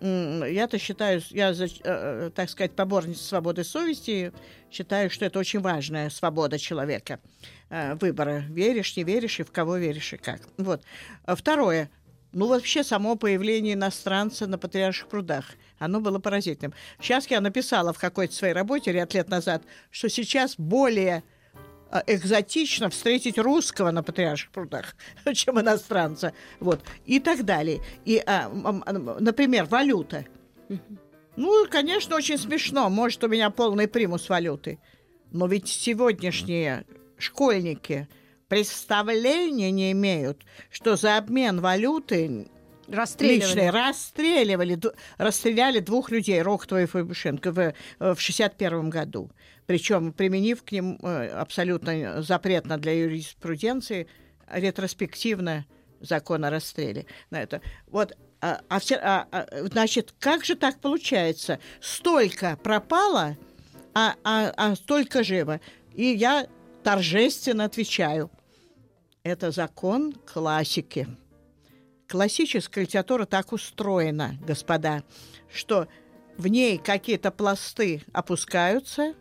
[0.00, 4.32] Я-то считаю, я, э, э, так сказать, поборница свободы совести,
[4.70, 7.20] считаю, что это очень важная свобода человека.
[7.68, 10.40] э, Выбора, веришь, не веришь, и в кого веришь, и как.
[10.56, 10.82] Вот.
[11.24, 11.90] А Второе.
[12.32, 15.46] Ну, вообще, само появление иностранца на Патриарших прудах,
[15.78, 16.72] оно было поразительным.
[17.00, 21.24] Сейчас я написала в какой-то своей работе ряд лет назад, что сейчас более
[22.06, 24.96] экзотично встретить русского на Патриарших прудах,
[25.34, 26.32] чем иностранца.
[26.60, 26.82] Вот.
[27.04, 27.80] И так далее.
[28.04, 28.84] И, а, м,
[29.18, 30.26] например, валюта.
[31.36, 32.88] Ну, конечно, очень смешно.
[32.90, 34.78] Может, у меня полный примус валюты.
[35.32, 36.84] Но ведь сегодняшние
[37.18, 38.08] школьники
[38.48, 42.48] представления не имеют, что за обмен валюты
[42.88, 43.46] Расстреливали.
[43.46, 44.78] личные расстреливали,
[45.16, 49.30] расстреляли двух людей, Рохтова и Фабушенко, в, в 61 году.
[49.70, 54.08] Причем применив к ним э, абсолютно запретно для юриспруденции
[54.48, 55.64] ретроспективно
[56.00, 57.06] закон о расстреле.
[57.30, 57.60] На это.
[57.86, 61.60] Вот, а, а а- а, значит, как же так получается?
[61.80, 63.36] Столько пропало,
[63.94, 65.60] а, а, а столько живо.
[65.94, 66.48] И я
[66.82, 68.28] торжественно отвечаю.
[69.22, 71.06] Это закон классики.
[72.08, 75.04] Классическая литература так устроена, господа,
[75.48, 75.86] что
[76.36, 79.14] в ней какие-то пласты опускаются,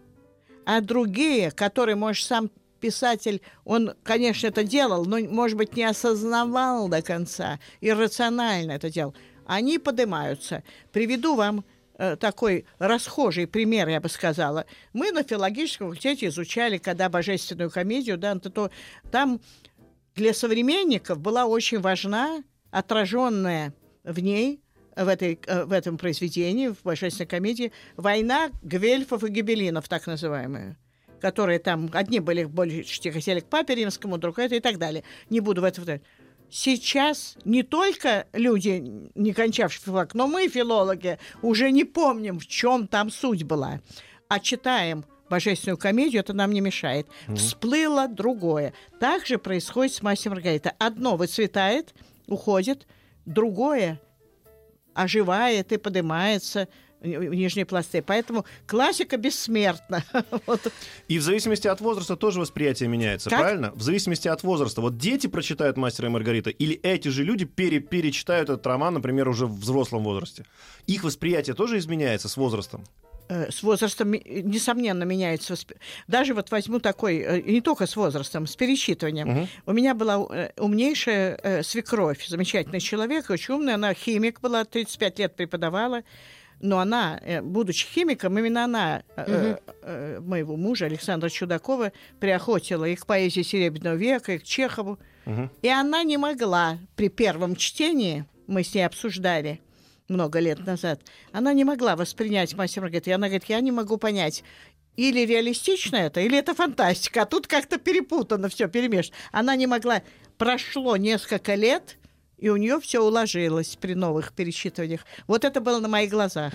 [0.71, 6.87] а другие, которые, может, сам писатель, он, конечно, это делал, но, может быть, не осознавал
[6.89, 9.15] до конца, иррационально это делал,
[9.47, 10.61] они поднимаются.
[10.91, 11.65] Приведу вам
[11.97, 14.67] э, такой расхожий пример, я бы сказала.
[14.93, 18.69] Мы на филологическом факультете изучали, когда божественную комедию, да, то, то
[19.09, 19.41] там
[20.13, 24.61] для современников была очень важна отраженная в ней,
[25.03, 30.77] в, этой, э, в этом произведении, в божественной комедии, война гвельфов и гибелинов, так называемая
[31.21, 35.03] которые там, одни были больше хотели к папе римскому, это и так далее.
[35.29, 35.99] Не буду в это.
[36.49, 38.81] Сейчас не только люди,
[39.15, 43.81] не кончавшие филолог, но мы, филологи, уже не помним, в чем там суть была,
[44.29, 47.05] а читаем божественную комедию, это нам не мешает.
[47.35, 48.73] Всплыло другое.
[48.99, 50.73] Так же происходит с «Мастер Маргарита».
[50.79, 51.93] Одно выцветает,
[52.27, 52.87] уходит,
[53.25, 53.99] другое
[55.03, 56.67] оживает и поднимается
[57.01, 58.01] в нижние пласты.
[58.01, 60.03] Поэтому классика бессмертна.
[60.45, 60.71] Вот.
[61.07, 63.39] И в зависимости от возраста тоже восприятие меняется, Как?
[63.39, 63.71] правильно?
[63.73, 64.81] В зависимости от возраста.
[64.81, 69.29] Вот дети прочитают «Мастера и Маргарита» или эти же люди пере- перечитают этот роман, например,
[69.29, 70.45] уже в взрослом возрасте.
[70.87, 72.83] Их восприятие тоже изменяется с возрастом?
[73.31, 75.55] Э, С возрастом, ми- несомненно, меняется.
[76.07, 79.27] Даже вот возьму такой, э, не только с возрастом, с перечитыванием.
[79.29, 79.47] Мгм.
[79.67, 85.19] У меня была э, умнейшая э, свекровь, замечательный человек, очень умная, она химик была, 35
[85.19, 86.01] лет преподавала.
[86.59, 92.95] Но она, э, будучи химиком, именно она э, э, моего мужа Александра Чудакова приохотила и
[92.95, 94.97] к поэзии Серебряного века, и к Чехову.
[95.25, 95.51] Мгм.
[95.61, 99.61] И она не могла при первом чтении, мы с ней обсуждали
[100.09, 103.09] много лет назад, она не могла воспринять мастер Маргариту.
[103.09, 104.43] И она говорит, я не могу понять,
[104.95, 107.21] или реалистично это, или это фантастика.
[107.21, 109.15] А тут как-то перепутано все, перемешано.
[109.31, 110.01] Она не могла.
[110.37, 111.97] Прошло несколько лет,
[112.37, 115.05] и у нее все уложилось при новых пересчитываниях.
[115.27, 116.53] Вот это было на моих глазах.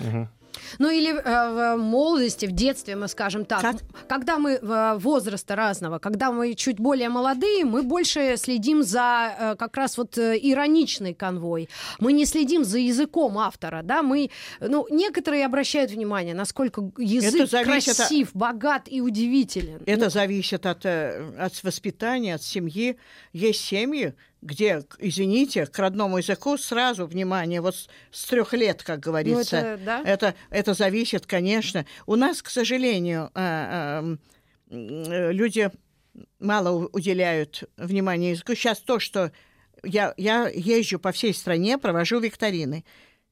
[0.79, 3.75] Ну или э, в молодости, в детстве, мы скажем так, Как?
[4.07, 9.55] когда мы э, возраста разного, когда мы чуть более молодые, мы больше следим за э,
[9.57, 11.69] как раз вот э, ироничный конвой.
[11.99, 17.65] Мы не следим за языком автора, да, мы, ну, некоторые обращают внимание, насколько язык от-
[17.65, 19.81] красив, богат и удивителен.
[19.85, 22.97] Это зависит от, э, от воспитания, от семьи.
[23.33, 24.13] Есть семьи,
[24.45, 29.57] где, извините, к родному языку сразу внимание, вот с, с трех лет, как говорится.
[29.57, 30.01] это, да?
[30.05, 31.85] это, это зависит, конечно.
[32.05, 34.19] У нас, к сожалению, а, ам,
[34.69, 35.71] м, люди
[36.39, 38.53] мало уделяют внимания языку.
[38.53, 39.31] Сейчас то, что
[39.83, 42.85] я, я езжу по всей стране, провожу викторины.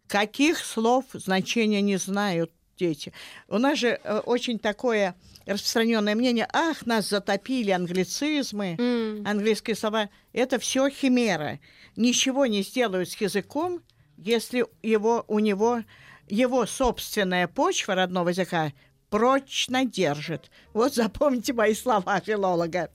[0.08, 2.52] Каких слов значения не знают
[2.88, 3.14] дети?
[3.48, 5.16] У нас же э, очень такое
[5.46, 9.26] распространенное мнение, ах, нас затопили англицизмы, М.
[9.26, 10.10] английские слова.
[10.34, 11.60] Это все химера.
[11.96, 13.82] Ничего не сделают с языком,
[14.18, 15.82] если его, у него
[16.30, 18.72] его собственная почва родного языка
[19.10, 20.50] прочно держит.
[20.74, 22.90] Вот запомните мои слова филолога.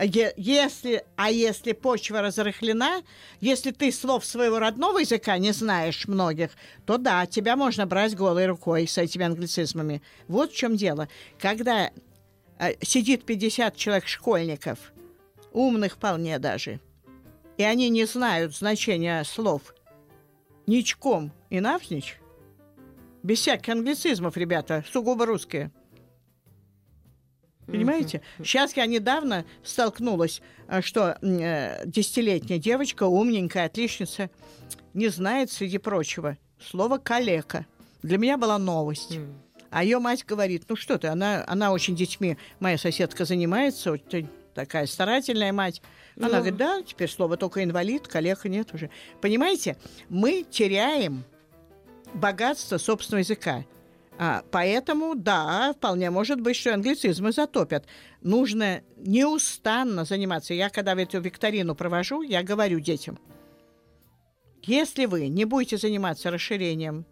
[0.00, 3.02] Если, а если почва разрыхлена,
[3.40, 6.50] если ты слов своего родного языка не знаешь многих,
[6.86, 10.00] то да, тебя можно брать голой рукой с этими англицизмами.
[10.28, 11.08] Вот в чем дело.
[11.40, 11.90] Когда
[12.60, 14.92] э, сидит 50 человек школьников,
[15.52, 16.78] умных вполне даже,
[17.56, 19.74] и они не знают значения слов
[20.68, 22.20] ничком и навзничь,
[23.24, 25.72] без всяких англицизмов, ребята, сугубо русские.
[27.68, 28.22] Понимаете?
[28.38, 34.30] Сейчас я недавно столкнулась, э, что э, десятилетняя девочка, умненькая, отличница,
[34.94, 37.66] не знает, среди прочего, слово «калека».
[38.02, 39.18] Для меня была новость.
[39.70, 43.96] А ее мать говорит, ну что ты, она, она очень детьми, моя соседка занимается,
[44.54, 45.82] такая старательная мать.
[46.16, 46.34] Она Ну.
[46.36, 48.90] говорит, да, теперь слово только инвалид, калека нет уже.
[49.20, 49.76] Понимаете,
[50.08, 51.24] мы теряем
[52.14, 53.64] богатство собственного языка.
[54.20, 57.86] А, поэтому, да, вполне может быть, что англицизмы затопят.
[58.20, 60.54] Нужно неустанно заниматься.
[60.54, 63.18] Я, когда эту викторину провожу, я говорю детям,
[64.62, 67.06] если вы не будете заниматься расширением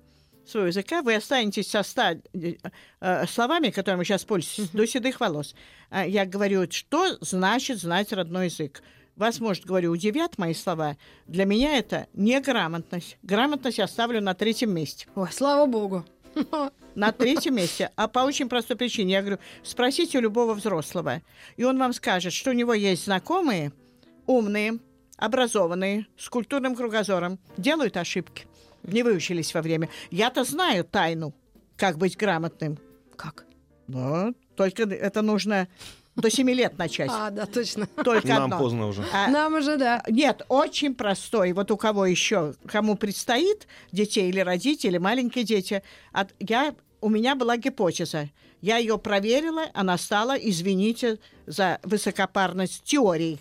[0.44, 5.54] своего языка, вы останетесь со ста э, словами, которыми сейчас пользуетесь, до седых волос.
[5.90, 8.82] А Я говорю, что значит знать родной язык?
[9.14, 10.96] Вас, может, говорю, удивят мои слова.
[11.26, 13.16] Для меня это неграмотность.
[13.22, 15.06] Грамотность я ставлю на третьем месте.
[15.14, 16.04] Ой, слава богу.
[16.94, 17.90] На третьем месте.
[17.96, 19.12] А по очень простой причине.
[19.12, 21.22] Я говорю, спросите у любого взрослого.
[21.56, 23.72] И он вам скажет, что у него есть знакомые,
[24.26, 24.78] умные,
[25.16, 28.46] образованные, с культурным кругозором, делают ошибки.
[28.82, 29.88] Не выучились во время.
[30.10, 31.34] Я-то знаю тайну,
[31.76, 32.78] как быть грамотным.
[33.16, 33.46] Как?
[33.88, 35.68] Но только это нужно
[36.16, 37.10] до 7 лет начать.
[37.12, 37.86] А, да, точно.
[37.86, 38.58] Только Нам одно.
[38.58, 39.04] поздно уже.
[39.12, 40.02] А, Нам уже, да.
[40.08, 41.52] Нет, очень простой.
[41.52, 47.34] Вот у кого еще, кому предстоит, детей или родители, маленькие дети, от, я, у меня
[47.34, 48.30] была гипотеза.
[48.62, 53.40] Я ее проверила, она стала, извините за высокопарность теорий.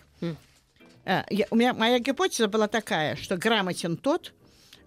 [1.06, 4.34] А, я- у меня, моя гипотеза была такая, что грамотен тот,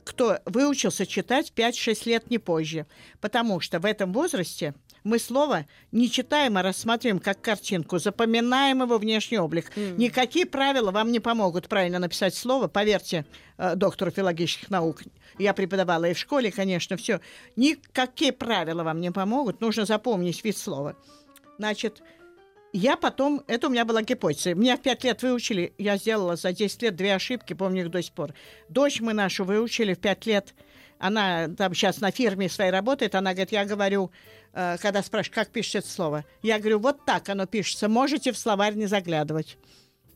[0.04, 2.86] кто выучился читать 5-6 лет не позже.
[3.20, 4.74] Потому что в этом возрасте
[5.04, 9.70] мы слово не читаем, а рассматриваем как картинку, запоминаем его внешний облик.
[9.76, 15.02] Никакие правила вам не помогут правильно написать слово, поверьте э, доктору филологических наук.
[15.38, 17.20] Я преподавала и в школе, конечно, все.
[17.56, 20.96] Никакие правила вам не помогут, нужно запомнить вид слова.
[21.58, 22.02] Значит,
[22.72, 24.54] я потом, это у меня была гипотеза.
[24.54, 28.02] Меня в 5 лет выучили, я сделала за 10 лет две ошибки, помню их до
[28.02, 28.34] сих пор.
[28.68, 30.54] Дочь мы нашу выучили в 5 лет,
[30.98, 34.10] она там сейчас на фирме своей работает, она говорит, я говорю,
[34.52, 38.74] э, когда спрашивают, как пишется слово, я говорю, вот так оно пишется, можете в словарь
[38.74, 39.58] не заглядывать.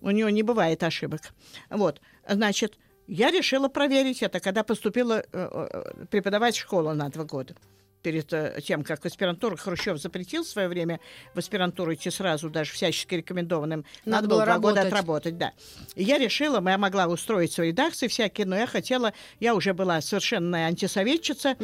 [0.01, 1.33] У нее не бывает ошибок.
[1.71, 7.25] Вот, значит, я решила проверить это, когда поступила э, э, преподавать в школу на два
[7.25, 7.55] года
[8.03, 11.01] перед э, тем, как в аспирантуру Хрущев запретил в свое время
[11.35, 13.85] в аспирантуру идти сразу, даже всячески рекомендованным.
[14.05, 14.93] Надо Надо, было было два года работать.
[14.93, 15.53] отработать, да.
[15.95, 20.01] И я решила, я могла устроить свои редакции всякие, но я хотела, я уже была
[20.01, 21.57] совершенная антисоветчица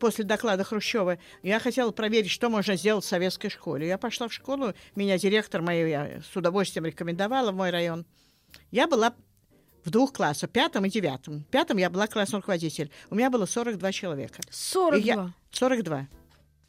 [0.00, 3.86] после доклада Хрущева, я хотела проверить, что можно сделать в советской школе.
[3.86, 8.04] Я пошла в школу, меня директор мою я с удовольствием рекомендовала в мой район.
[8.70, 9.14] Я была
[9.84, 11.40] в двух классах, пятом и девятом.
[11.40, 12.90] В пятом я была классный руководитель.
[13.10, 14.40] У меня было 42 человека.
[14.40, 14.98] И 42.
[14.98, 16.08] я- 42.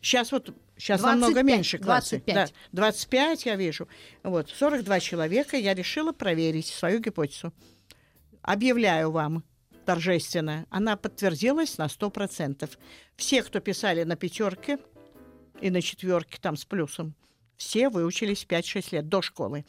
[0.02, 2.22] Сейчас вот сейчас 25, намного меньше классы.
[2.26, 2.36] 25.
[2.36, 3.88] Да, 25 я вижу.
[4.24, 5.58] Вот, 42 человека.
[5.58, 7.54] Я решила проверить свою гипотезу.
[8.42, 9.44] Объявляю вам
[9.86, 10.66] торжественно.
[10.70, 12.70] Она подтвердилась на 100%.
[13.16, 14.78] Все, кто писали на пятерке
[15.62, 17.16] и на четверке там с плюсом,
[17.58, 19.66] все выучились 5-6 лет до школы.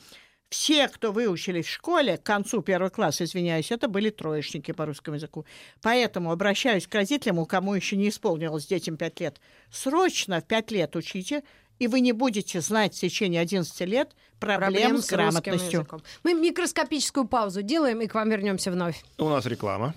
[0.48, 5.16] Все, кто выучились в школе, к концу первого класса, извиняюсь, это были троечники по русскому
[5.16, 5.44] языку.
[5.82, 9.40] Поэтому обращаюсь к родителям, у кому еще не исполнилось детям 5 лет.
[9.72, 11.42] Срочно в 5 лет учите,
[11.80, 15.86] и вы не будете знать в течение 11 лет проблем, с русским грамотностью.
[16.22, 19.02] Мы микроскопическую паузу делаем и к вам вернемся вновь.
[19.18, 19.96] У нас реклама.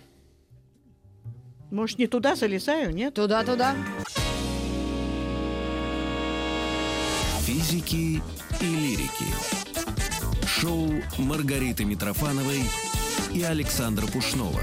[1.70, 3.14] Может, не туда залезаю, нет?
[3.14, 3.76] Туда-туда.
[7.46, 8.20] Физики
[8.62, 9.69] и лирики.
[10.58, 12.64] Шоу Маргариты Митрофановой
[13.34, 14.62] и Александра Пушнова.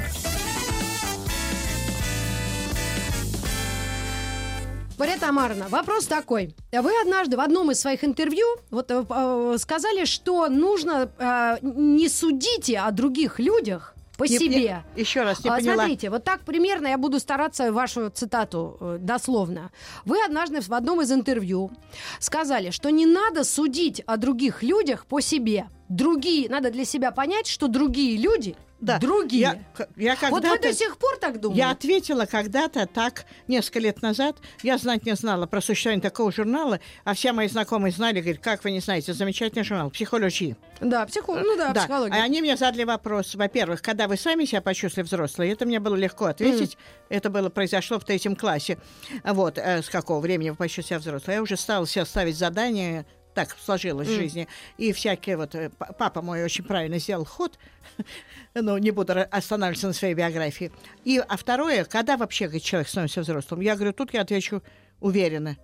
[4.98, 6.54] Мария Тамаровна, вопрос такой.
[6.72, 12.08] Вы однажды в одном из своих интервью вот, э, э, сказали, что нужно э, не
[12.08, 14.82] судите о других людях по Не- себе.
[14.96, 15.74] не- еще раз не А, поняла.
[15.74, 19.70] Смотрите, вот так примерно я буду стараться вашу цитату э, дословно.
[20.06, 21.70] Вы однажды в одном из интервью
[22.18, 25.66] сказали, что не надо судить о других людях по себе.
[25.88, 28.98] Другие, надо для себя понять, что другие люди Да.
[28.98, 29.64] другие.
[29.96, 31.60] Я, я вот вы до сих пор так думаете?
[31.62, 34.36] Я ответила когда-то так, несколько лет назад.
[34.62, 38.64] Я знать не знала про существование такого журнала, а все мои знакомые знали, говорят, как
[38.64, 40.56] вы не знаете, замечательный журнал «Психология».
[40.80, 41.34] Да, психо...
[41.36, 41.80] ну да, Да.
[41.82, 42.16] психология.
[42.20, 45.94] А они мне задали вопрос, во-первых, когда вы сами себя почувствовали взрослые, это мне было
[45.94, 46.76] легко ответить.
[47.08, 48.76] Это было произошло в третьем классе.
[49.24, 51.34] Вот, э, с какого времени вы почувствовали себя взрослой.
[51.34, 54.48] Я уже стала себе ставить задания, так сложилось в жизни.
[54.78, 55.54] И всякие вот...
[55.54, 57.58] э, Папа мой очень правильно сделал ход,
[58.54, 60.72] но не буду останавливаться на своей биографии.
[61.04, 63.60] И, а второе, когда вообще говорит, человек становится взрослым?
[63.60, 64.62] Я говорю, тут я отвечу
[65.00, 65.58] уверенно.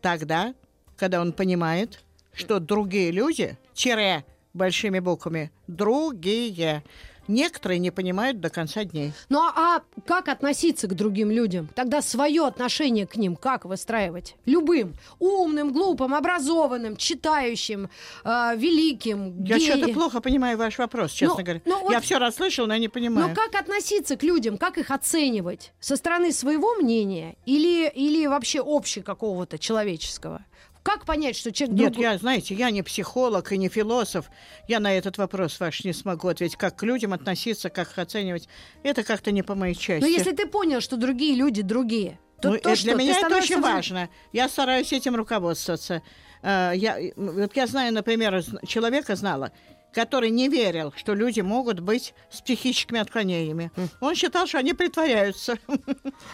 [0.00, 0.52] Тогда,
[0.96, 2.02] когда он понимает,
[2.34, 6.82] что другие люди, тире, большими буквами, другие,
[7.28, 9.12] некоторые не понимают до конца дней.
[9.28, 11.68] Ну а а как относиться к другим людям?
[11.74, 14.36] Тогда свое отношение к ним как выстраивать?
[14.46, 14.94] Любым.
[15.18, 17.88] Умным, глупым, образованным, читающим,
[18.24, 21.62] э, великим, Я что-то плохо понимаю ваш вопрос, честно Ну, говоря.
[21.64, 23.28] ну вот- Я все расслышал, но я не понимаю.
[23.28, 25.72] Но как относиться к людям, как их оценивать?
[25.80, 30.44] Со стороны своего мнения или, или вообще общего какого-то человеческого?
[30.82, 34.30] Как понять, что человек Нет, другой- я, знаете, я не психолог и не философ.
[34.66, 36.56] Я на этот вопрос ваш не смогу ответить.
[36.56, 38.48] Как к людям относиться, как их оценивать,
[38.82, 40.00] это как-то не по моей части.
[40.02, 42.84] Но если ты понял, что другие люди другие, то, Ну, то э, что?
[42.86, 44.08] для Ты меня это очень важно.
[44.32, 46.02] Я стараюсь этим руководствоваться.
[46.42, 49.52] Э, Я, вот я знаю, например, человека знала,
[49.92, 53.70] который не верил, что люди могут быть с психическими отклонениями.
[54.00, 55.56] Он считал, что они притворяются.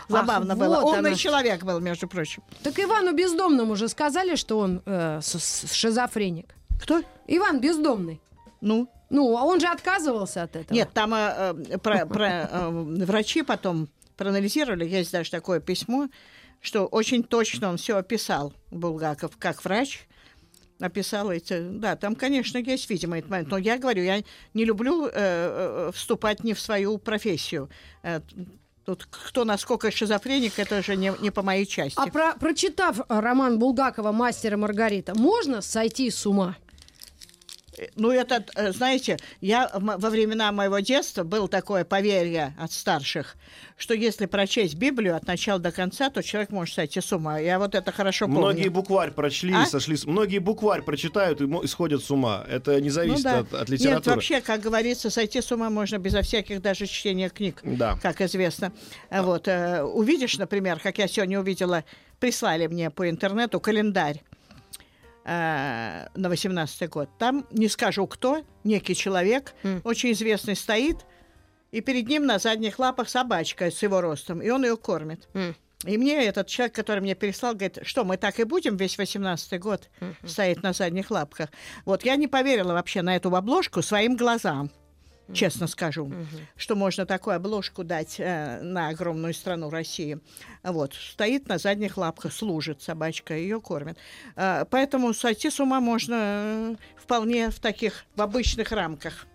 [0.09, 0.81] Забавно Ах, было.
[0.81, 2.43] вот Умный оно человек был, между прочим.
[2.63, 6.55] Так Ивану Бездомному уже сказали, что он э, шизофреник.
[6.81, 7.03] Кто?
[7.27, 8.21] Иван Бездомный.
[8.61, 10.75] Ну, Ну, а он же отказывался от этого.
[10.75, 16.09] Нет, там э, э, про- про, э, врачи потом проанализировали, есть даже такое письмо,
[16.61, 20.07] что очень точно он все описал, Булгаков, как врач,
[20.81, 21.61] описал эти...
[21.61, 23.51] Да, там, конечно, есть, видимо, этот момент.
[23.51, 24.23] Но я говорю, я
[24.55, 27.69] не люблю э, э, вступать не в свою профессию.
[28.03, 28.21] Э,
[28.85, 31.99] Тут кто насколько шизофреник, это же не, не по моей части.
[31.99, 36.57] А про- прочитав э, роман Булгакова «Мастер и Маргарита», можно сойти с ума?
[37.97, 43.37] Ну, это, э, знаете, я во времена моего детства было такое поверье от старших,
[43.77, 47.39] что если прочесть Библию от начала до конца, то человек может сойти с ума.
[47.39, 48.41] Я вот это хорошо помню.
[48.41, 49.63] Многие букварь прочли А?
[49.63, 50.05] и сошли с...
[50.07, 52.45] Многие букварь прочитают и сходят с ума.
[52.49, 53.39] Это не Ну зависит да.
[53.41, 54.15] от, от Нет, литературы.
[54.17, 57.99] вообще, как говорится, сойти с ума можно безо всяких даже чтения книг, Да.
[58.03, 58.73] как известно.
[59.11, 61.85] А Вот, э, увидишь, например, как я сегодня увидела,
[62.19, 64.23] прислали мне по интернету календарь
[65.29, 67.11] на 18 год.
[67.19, 69.81] Там, не скажу кто, некий человек, М.
[69.85, 70.97] очень известный, стоит,
[71.71, 75.29] и перед ним на задних лапах собачка с его ростом, и он ее кормит.
[75.35, 75.55] М.
[75.85, 79.59] И мне этот человек, который мне переслал, говорит, что мы так и будем весь 18-й
[79.59, 79.91] год
[80.27, 81.51] стоять на задних лапках.
[81.85, 84.71] Вот я не поверила вообще на эту обложку своим глазам,
[85.33, 86.13] честно скажу,
[86.57, 90.19] что можно такую обложку дать э, на огромную страну России.
[90.63, 93.99] Вот, стоит на задних лапках, служит собачка, ее кормят.
[94.37, 99.27] Э, поэтому сойти с ума можно э, вполне в таких, в обычных рамках.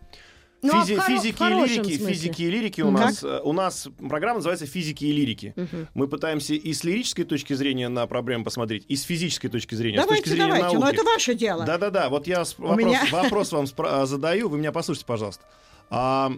[0.66, 2.08] Ну, а Физи- хоро- физики, и лирики, смысле.
[2.14, 3.02] физики и лирики у Как?
[3.02, 5.54] нас, э, у нас программа называется «Физики и лирики».
[5.94, 9.98] Мы пытаемся и с лирической точки зрения на проблему посмотреть, и с физической точки зрения,
[9.98, 10.96] с давайте, точки зрения давайте, но науки.
[10.96, 11.66] это ваше дело.
[11.66, 15.44] Да-да-да, вот я с- вопрос, меня- вопрос вам спра- а, задаю, вы меня послушайте, пожалуйста.
[15.96, 16.32] А,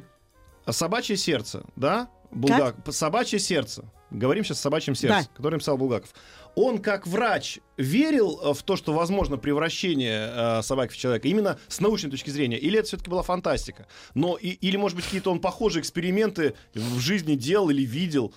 [0.69, 2.09] собачье сердце, да?
[2.31, 2.75] Булгак...
[2.91, 3.85] Собачье сердце.
[4.11, 5.35] Говорим сейчас о собачьем сердце, Да.
[5.35, 6.09] которое написал Булгаков.
[6.55, 11.57] Он, как врач, верил э, в то, что возможно превращение э, собаки в человека, именно
[11.67, 13.87] с научной точки зрения, или это все-таки была фантастика?
[14.13, 18.33] Но и- или, может быть, какие-то он похожие эксперименты в жизни делал или видел?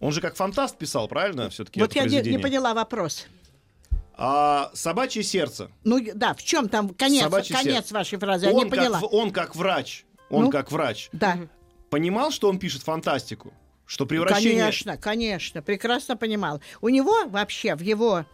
[0.00, 3.26] Он же как фантаст писал, правильно, все-таки вот я не, не поняла вопрос.
[4.14, 5.70] А, собачье сердце.
[5.84, 7.94] Ну да, в чем там конец, Собачье конец сердце.
[7.94, 8.46] вашей фразы?
[8.46, 9.00] Я он, не поняла.
[9.00, 10.50] Как, он как врач, он Ну?
[10.50, 11.38] как врач, Да.
[11.90, 13.52] понимал, что он пишет фантастику?
[13.86, 14.60] Что превращение...
[14.60, 16.60] Конечно, конечно, прекрасно понимал.
[16.82, 18.26] У него вообще в его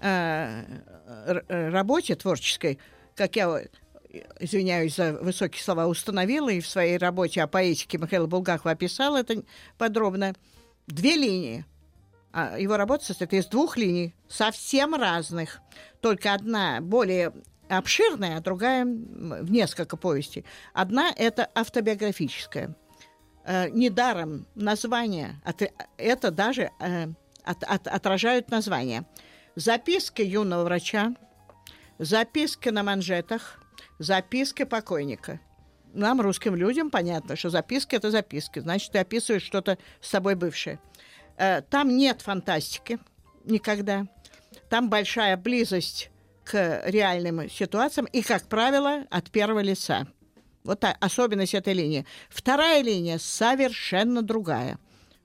[0.00, 0.64] э,
[1.26, 2.78] э, работе творческой,
[3.16, 3.62] как я
[4.40, 9.42] извиняюсь за высокие слова, установила и в своей работе о поэтике Михаила Булгакова описал это
[9.76, 10.34] подробно,
[10.86, 11.64] две линии.
[12.32, 15.60] А Его работа состоит из двух линий, совсем разных.
[16.00, 17.32] Только одна более
[17.68, 20.44] обширная, а другая в несколько повестей.
[20.72, 22.74] Одна— это автобиографическая.
[23.44, 27.06] Э, недаром название, от- это даже э,
[27.44, 29.04] от- от- отражают название.
[29.56, 31.14] Записки юного врача,
[31.98, 33.60] записки на манжетах,
[33.98, 35.40] записки покойника.
[35.94, 40.78] Нам, русским людям, понятно, что записки— это записки, значит, ты описываешь что-то с собой бывшее.
[41.36, 42.98] Э, Там нет фантастики
[43.44, 44.06] никогда.
[44.68, 46.10] Там большая близость
[46.50, 50.06] к реальным ситуациям и, как правило, от первого лица.
[50.64, 52.06] Вот та- особенность этой линии.
[52.30, 54.78] Вторая линия совершенно другая.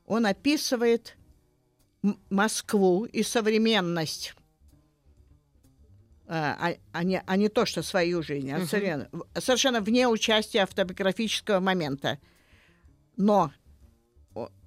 [0.05, 1.15] Он описывает
[2.29, 4.33] Москву и современность.
[6.27, 9.09] А, а- а не, а не то, что свою жизнь, а современную.
[9.11, 12.19] В- совершенно вне участия автобиографического момента.
[13.15, 13.51] Но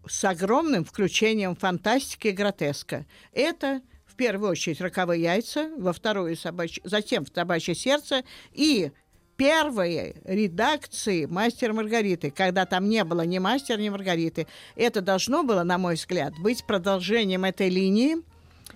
[0.09, 3.05] с огромным включением фантастики и гротеска.
[3.33, 3.83] Это
[4.17, 8.91] первую очередь роковые яйца, во вторую собачье, затем в собачье сердце и
[9.37, 14.47] первые редакции «Мастер Маргариты», когда там не было ни «Мастера», ни «Маргариты».
[14.75, 18.17] Это должно было, на мой взгляд, быть продолжением этой линии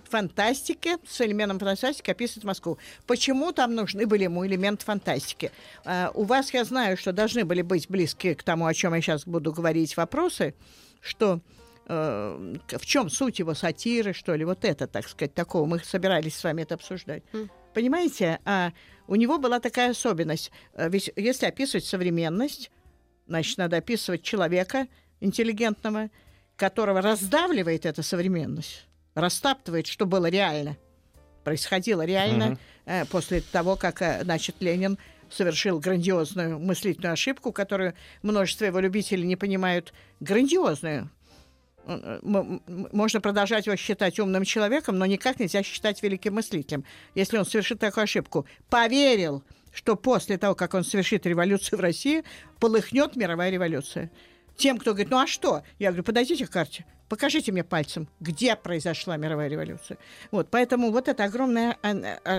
[0.09, 2.77] фантастики, с элементом фантастики описывать Москву.
[3.07, 5.51] Почему там нужны были ему элементы фантастики?
[5.85, 9.01] А, у вас, я знаю, что должны были быть близкие к тому, о чем я
[9.01, 10.53] сейчас буду говорить, вопросы,
[11.01, 11.39] что
[11.87, 15.65] э, в чем суть его сатиры, что ли, вот это, так сказать, такого.
[15.65, 17.23] Мы собирались с вами это обсуждать.
[17.73, 18.71] Понимаете, а
[19.07, 20.51] у него была такая особенность.
[20.73, 22.71] Э, Ведь если описывать современность,
[23.27, 24.87] значит, надо описывать человека
[25.19, 26.09] интеллигентного,
[26.55, 30.77] которого раздавливает эта современность, растаптывает, что было реально.
[31.43, 34.97] Происходило реально э, после того, как, значит, Ленин
[35.29, 39.93] совершил грандиозную мыслительную ошибку, которую множество его любителей не понимают.
[40.19, 41.09] Грандиозную.
[41.85, 42.61] М-
[42.91, 46.83] Можно продолжать его считать умным человеком, но никак нельзя считать великим мыслителем,
[47.15, 48.45] если он совершит такую ошибку.
[48.69, 52.23] Поверил, что после того, как он совершит революцию в России,
[52.59, 54.11] полыхнет мировая революция.
[54.57, 55.63] Тем, кто говорит, ну а что?
[55.79, 59.97] Я говорю, подойдите к карте, покажите мне пальцем, где произошла мировая революция.
[60.29, 61.77] Вот, поэтому вот это огромная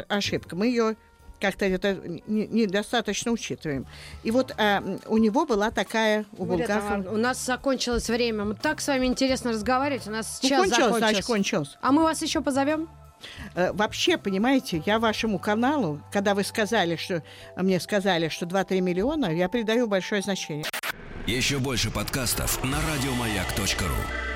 [0.09, 0.55] ошибка.
[0.55, 0.97] Мы ее
[1.43, 3.84] как-то это недостаточно учитываем.
[4.22, 7.05] И вот а, у него была такая у Булгакова...
[7.11, 8.45] У нас закончилось время.
[8.45, 10.07] Мы так с вами интересно разговаривать.
[10.07, 11.09] У нас ну, час кончилось, закончился.
[11.11, 11.78] значит, кончилось.
[11.82, 12.88] А мы вас еще позовем?
[13.55, 17.22] Э, вообще, понимаете, я вашему каналу, когда вы сказали, что
[17.57, 20.64] мне сказали, что 2-3 миллиона, я придаю большое значение.
[21.26, 24.32] Еще больше подкастов на радиомаяк.ру